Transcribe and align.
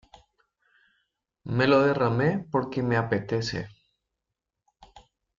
Me 1.43 1.67
lo 1.67 1.81
derramé 1.83 2.43
porque 2.51 2.81
me 2.81 2.97
apetece. 2.97 3.67